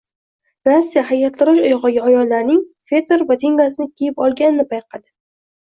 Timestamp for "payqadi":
4.75-5.09